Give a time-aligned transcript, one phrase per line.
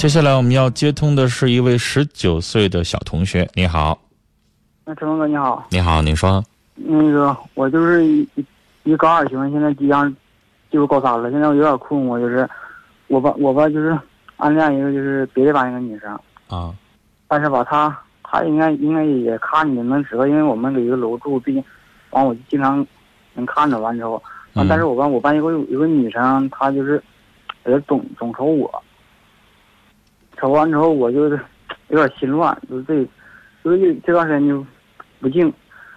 [0.00, 3.98] 接下来我们要接通的是一位十九岁的小同学，你好，
[4.86, 6.42] 那陈峰哥你好，你好，你说，
[6.74, 8.26] 那个我就是一
[8.84, 10.08] 一高二学生，现在即将
[10.70, 12.48] 进入高三了，现在我有点困惑，就是
[13.08, 13.94] 我吧我吧就是
[14.38, 16.74] 暗恋一个就是别的班一个女生，啊，
[17.28, 21.62] 但是吧她她应该应该也看你们知道，因为我们搁一个楼住，毕竟
[22.08, 22.86] 完我就经常
[23.34, 24.12] 能看着完之后，
[24.54, 24.66] 完嗯。
[24.66, 27.02] 但是我班我班有个有个女生，她就是
[27.66, 28.82] 也总总瞅我，
[30.40, 31.38] 瞅完之后我就是
[31.88, 33.04] 有点心乱，就是这
[33.62, 34.64] 就是这段时间就
[35.20, 35.52] 不静，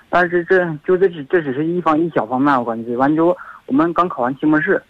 [0.10, 3.36] 但是这就这只这只是一方一小方面，我感觉完之后
[3.68, 4.82] 我们刚考完期末试，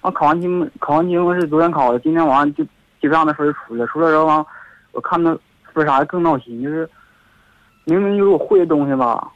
[0.00, 2.64] 完考完期末考完期末试昨天考的，今天晚上就
[3.00, 4.44] 基本上的分儿就出来了，出来之后完
[4.90, 5.30] 我看到
[5.72, 6.88] 分儿啥的更闹心，就是
[7.84, 9.30] 明明就是我会的东西吧，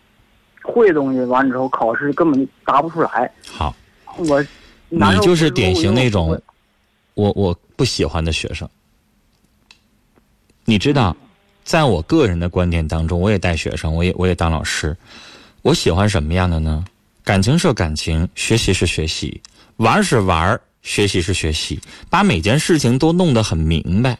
[0.63, 3.73] 会的东西完之后考试根本就答不出来，好，
[4.17, 4.45] 我
[4.89, 6.37] 你就是典型那种？
[7.15, 8.69] 我我不喜欢的学生。
[10.65, 11.17] 你知道，
[11.65, 14.97] 在我个人的观点当中，我也带学生，我也我也当老师。
[15.63, 16.85] 我喜欢什么样的呢？
[17.25, 19.41] 感情是感情，学习是学习，
[19.77, 24.19] 玩是玩儿，学习是学习，把每件事情都弄得很明白。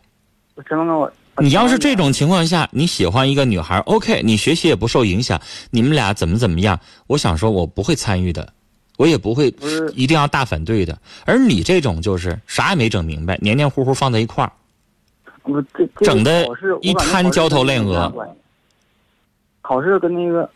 [0.55, 6.79] 我真的我你要是这种情况下，你喜欢一个女孩，OK，你学习也不受影响，你们俩怎么怎么样？
[7.07, 8.53] 我想说，我不会参与的，
[8.99, 10.97] 我也不会是一定要大反对的。
[11.25, 14.53] 而你这种就是啥也没整明白，黏黏糊糊放在一块儿，
[15.45, 16.47] 我这这整的
[16.81, 18.13] 一滩焦头烂额。
[19.61, 20.49] 考试跟那个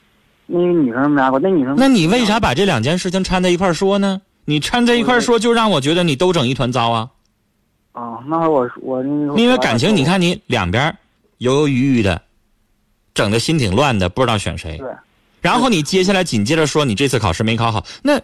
[0.47, 4.21] 那个女生没啥关系，那女生那你为啥把这两件事情掺在一块儿说呢？
[4.45, 7.11] 你掺在一块儿说，就让我觉得你都整一团糟啊！
[7.93, 8.19] 啊？
[8.27, 10.97] 那我我那个因为感情，你看你两边
[11.39, 12.23] 犹犹豫豫的，
[13.13, 14.79] 整的心挺乱的，不知道选谁。
[14.79, 14.89] 对
[15.41, 18.21] 然后你接下来紧接着说你这次考试没考好，那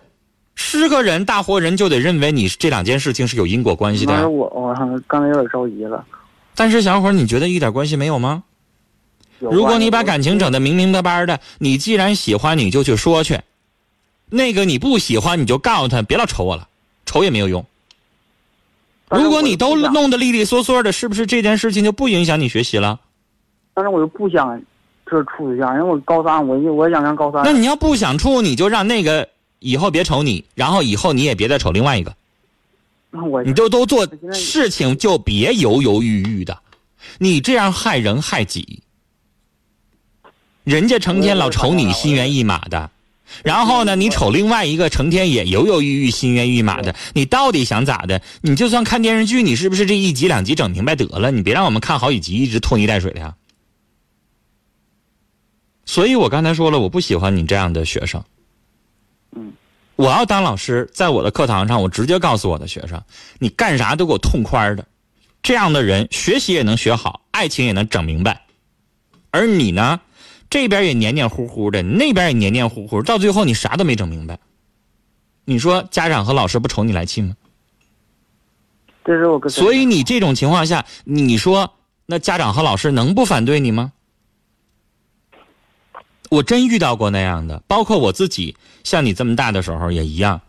[0.54, 4.74] 是个人大活人就得认为你这两件事情是有因果关系的我我
[5.06, 6.04] 刚才有点着急了。
[6.62, 8.44] 但是小伙儿，你觉得一点关系没有吗？
[9.40, 13.38] 有如果你把感情整的明明白白的，你既然喜欢，你就去说去；
[14.30, 16.68] 那个你不喜欢，你就告诉他，别老瞅我了，
[17.04, 17.66] 瞅也没有用。
[19.10, 23.00] 如果你都弄得利利索索的，是不是这件事情就不影响你学习了？
[23.74, 24.62] 但是我又不想
[25.04, 27.42] 这处对象，因为我高三，我就我也想上高三。
[27.44, 32.14] 那你要不想处，你就让那个以后别瞅你，然后以后你也别再瞅另外一个，那
[33.12, 36.58] 我你就都做事情就别犹犹豫豫的，
[37.18, 38.82] 你这样害人害己。
[40.64, 42.90] 人家成天老瞅你心猿意马的，
[43.42, 48.22] 然后呢，你瞅另外一个成天也犹犹豫豫、心猿意马的，你到底想咋的？
[48.42, 51.32] 你就算看电视剧，你是不是这一集两集整明白得了？
[51.32, 53.34] 你别让我们看好几集一直拖泥带水的呀。
[55.84, 58.22] 所以我刚才说了，我不喜欢你这样的学生。
[59.34, 59.52] 嗯，
[60.02, 63.00] 我要当老师，在我的课堂上，我直接告诉我的学生，
[63.38, 64.84] 你干啥都给我痛快的。
[65.44, 68.44] 这样的人，学习也能学好，爱情也能整明白。
[69.30, 70.00] 而你呢，
[70.50, 74.36] 这边也黏黏糊糊的，那边也黏黏糊糊，到最后你啥都没整明白。
[75.44, 77.36] 你说家长和老师不瞅你来气吗？
[79.04, 81.72] 这是我跟所以你这种情况下，你说
[82.06, 83.92] 那家长和老师能不反对你吗？
[86.32, 90.40] 我真遇到过那样的，包括我自己，像你这么大的时候也一样。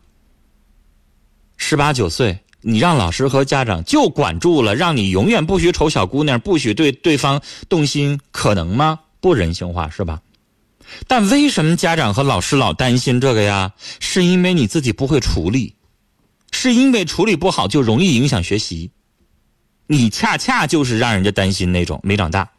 [1.57, 9.01] 十八九岁，你让老师和家长就管住了，让你永远不许瞅小姑娘，不许对对方动心，可能吗？
[9.19, 10.21] 不人性化是吧？
[11.05, 13.73] 但为什么家长和老师老担心这个呀？
[13.99, 15.75] 是因为你自己不会处理，
[16.51, 18.89] 是因为处理不好就容易影响学习。
[19.87, 22.52] 你恰恰就是让人家担心那种没长大。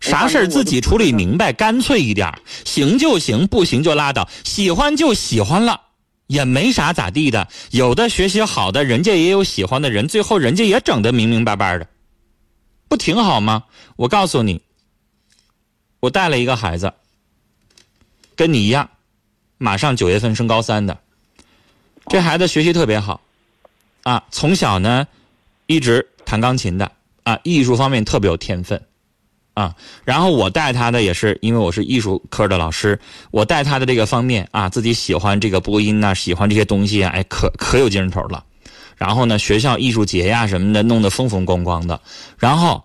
[0.00, 4.28] 啥事儿自己处理明白，干脆一点儿，行就行，不行就拉倒。
[4.44, 5.82] 喜欢就喜欢了，
[6.26, 7.46] 也没啥咋地的。
[7.70, 11.86] 有的学习好的，人家也有喜欢的人，最后人家也整得明明白白的，
[12.88, 13.64] 不挺好吗？
[13.96, 14.62] 我告诉你，
[16.00, 16.94] 我带了一个孩子，
[18.34, 18.88] 跟你一样，
[19.58, 20.98] 马上九月份升高三的，
[22.06, 23.20] 这孩子学习特别好，
[24.04, 25.06] 啊，从小呢
[25.66, 26.90] 一直弹钢琴的，
[27.24, 28.82] 啊，艺术方面特别有天分。
[29.60, 29.74] 啊，
[30.06, 32.98] 然后我带他的也是因为我是艺术科的老师，
[33.30, 38.42] 我带他的这个方面啊，自己喜欢这个播音呐、喜欢这些东西啊，哎，可可有精神头了。
[38.96, 42.00] 然后呢，学校艺术节呀什么的弄得风风光光的。
[42.38, 42.82] 然后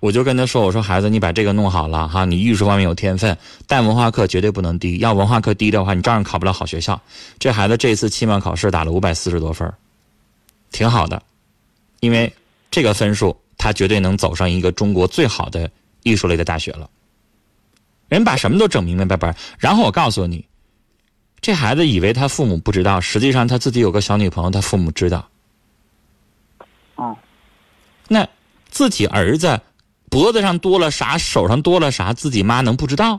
[0.00, 3.36] 我就跟他说：“我说孩子，你把这个弄好了哈，你艺术方面有天分，
[3.66, 4.96] 但文化课绝对不能低。
[4.98, 6.98] 要文化课低的话，你照样考不了好学校。”
[7.38, 9.70] 这孩子这次期末考试打了五百四十多分
[10.72, 11.22] 挺好的，
[12.00, 12.32] 因为
[12.70, 15.70] 这个分数他绝对能走上一个中国最好的。
[16.04, 16.88] 艺术类的大学了，
[18.08, 19.34] 人把什么都整明明白白。
[19.58, 20.46] 然后我告诉你，
[21.40, 25.28] 这孩子以为他父母不知道，实际上他自己有个小女朋友，他父母知道。
[26.94, 27.16] 哦，
[28.06, 28.28] 那
[28.70, 29.60] 自己儿子
[30.08, 33.18] 脖子上多了啥，手上多了啥，自己妈能不知道？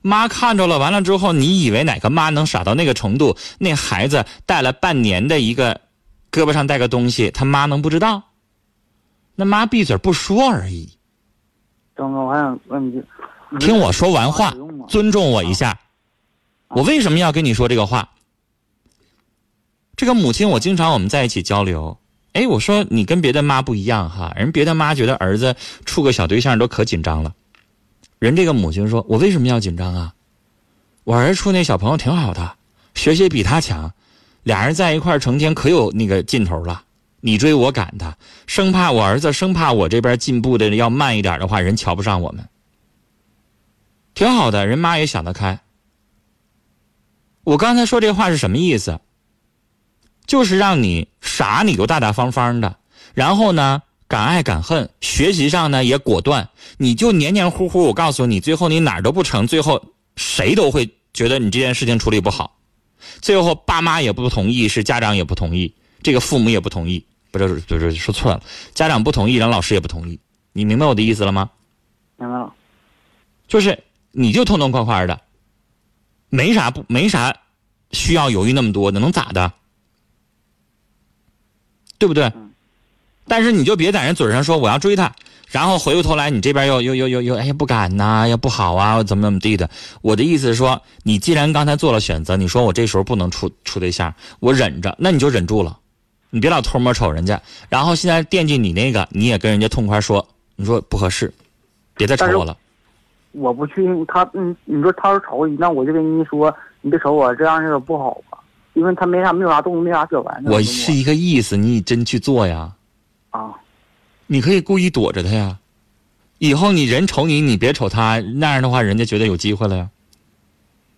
[0.00, 3.36] 妈看着了，完了之后，你以为哪个妈能傻到那个程度？
[3.58, 5.80] 那孩子带了半年的一个
[6.30, 8.22] 胳膊上带个东西，他妈能不知道？
[9.34, 10.98] 那妈闭嘴不说而已。
[11.96, 13.02] 张哥，我还想问你，
[13.58, 14.54] 听我说完话，
[14.88, 15.78] 尊重我一下。
[16.68, 18.10] 我为什么要跟你说这个话？
[19.96, 21.98] 这个母亲，我经常我们在一起交流。
[22.32, 25.54] 哎，我说你跟别的妈不一样哈，人别的妈觉得儿子
[25.84, 27.34] 处个小对象都可紧张了。
[28.18, 30.14] 人这个母亲说：“我为什么要紧张啊？
[31.04, 32.56] 我儿子处那小朋友挺好的，
[32.94, 33.92] 学习比他强，
[34.44, 36.84] 俩人在一块儿成天可有那个劲头了。
[37.22, 42.46] 你追我赶的，生怕我儿子生怕我这边进步的要慢一点的话，人瞧不上我们。
[44.12, 45.60] 挺好的，人妈也想得开。
[47.44, 49.00] 我刚才说这话是什么意思？
[50.26, 52.76] 就是让你傻，你就大大方方的，
[53.14, 53.82] 然后呢？”
[54.12, 57.84] 敢爱敢恨，学习上呢也果断，你就黏黏糊糊。
[57.84, 59.82] 我告诉你，最后你哪儿都不成，最后
[60.16, 62.58] 谁都会觉得你这件事情处理不好，
[63.22, 68.40] 最后爸妈也不同意，是家长也不同意，这个父母也不同意，不是不是说错了，
[68.74, 70.20] 家长不同意，让老师也不同意，
[70.52, 71.50] 你明白我的意思了吗？
[72.16, 72.52] 明白了，
[73.48, 73.82] 就是
[74.12, 75.20] 你就痛痛快快的，
[76.28, 77.34] 没啥不没啥
[77.90, 79.52] 需要犹豫那么多的，能咋的？
[81.98, 82.30] 对不对？
[83.26, 85.14] 但是你就别在人嘴上说我要追他，
[85.48, 89.70] 然后回过头来你这边又又又又又哎呀不敢呐，又不好啊，怎么怎么地的。
[90.02, 95.78] 我的意思是说，你既然刚才做了选择，你说我这时候不能处处对象，我忍着，那你就忍住了，
[96.34, 97.40] 你别老偷摸瞅人家。
[97.68, 100.26] 然后现在惦记你那个，你也跟人家痛快说，
[100.56, 101.30] 你说不合适，
[101.94, 102.56] 别再瞅我了。
[103.32, 108.38] 我不去他，嗯，你说他要瞅你，那我就跟你说，你别瞅我，这样式的不好吧？
[108.72, 110.40] 因为他没啥没有啥动作，没啥表白。
[110.46, 112.72] 我是一个意思，你真去做呀。
[113.28, 113.52] 啊，
[114.26, 115.58] 你可以故意躲着他呀，
[116.38, 119.90] 以后你人瞅你，你别瞅他，那样的话，人家觉得有机会了呀。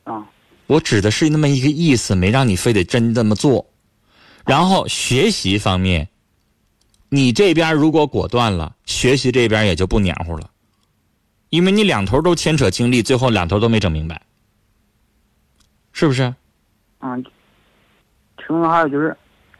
[0.04, 0.24] 啊，
[0.68, 3.66] 我指的是那么一个意思，没让你非得真这么做。
[4.46, 6.08] 然后学习方面，
[7.08, 10.50] 你这边如果果断了，学习这边也就不黏糊了，
[11.50, 14.22] 因为你两头都牵扯精力，最后两头都没整明白，
[15.92, 16.34] 是不是？
[17.00, 17.24] 嗯，
[18.38, 19.16] 其中还有就是。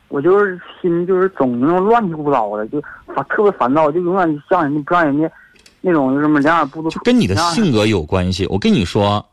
[0.09, 5.29] 我就是心就是总那种乱七八糟的，就烦特别烦躁，就永远像人家不让人家
[5.81, 6.89] 那种就什么两眼不都。
[6.91, 8.47] 就跟你的性格有关系。
[8.47, 9.27] 我跟你说，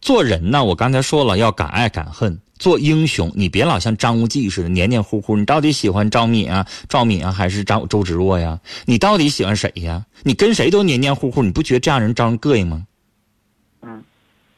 [0.00, 5.36] 做人呢，我刚才说了要敢爱敢恨，做英雄你别老像张无忌似的黏黏糊糊。
[5.36, 8.58] 你到底喜欢赵敏啊、赵敏啊，还是张周芷若呀？
[8.86, 10.06] 你到底喜欢谁呀？
[10.22, 12.86] 你跟谁都黏黏糊糊，你不觉得这样人招人膈应吗？
[13.82, 14.02] 嗯，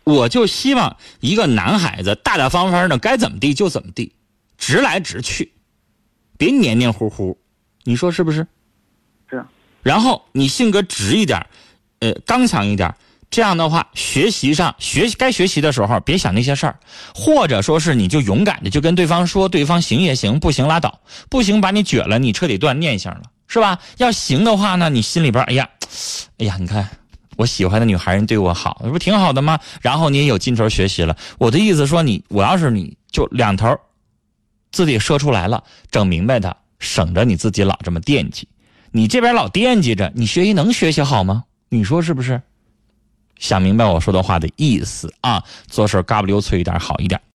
[0.04, 4.12] 我就希望一个男孩子大大方方的，该怎么地就怎么地。
[4.56, 5.50] 直来直去，
[6.38, 7.36] 别黏黏糊糊，
[7.82, 8.46] 你说是不是？
[9.28, 9.44] 是。
[9.82, 11.44] 然后你性格直一点，
[11.98, 12.94] 呃，刚强一点，
[13.30, 16.78] 这样的话，学习上学该学习的时候，别想那些事儿，
[17.14, 23.78] 或者说是你就勇敢的就跟对方说，对方行也行，不行拉倒，不行把你撅了，你彻底断念想了，是吧？
[23.98, 25.68] 要行的话呢，你心里边哎呀，
[26.38, 26.88] 哎呀，你看
[27.36, 29.58] 我喜欢的女孩人对我好，这不挺好的吗？
[29.82, 31.16] 然后你也有劲头学习了。
[31.38, 33.76] 我的意思说，你我要是你就两头。
[34.72, 38.46] 自己说出来了，整明白的，省着你自己老这么惦记。
[38.90, 41.44] 你这边老惦记着，你学习能学习好吗？
[41.70, 42.42] 你说是不是？
[43.38, 45.42] 想明白我说的话的意思啊？
[45.68, 47.20] 做事嘎不溜脆一点好一点。